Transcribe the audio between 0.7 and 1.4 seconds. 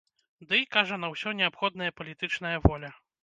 кажа, на ўсё